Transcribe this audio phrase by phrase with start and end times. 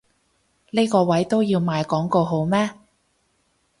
[0.71, 2.71] 呢個位都要賣廣告好咩？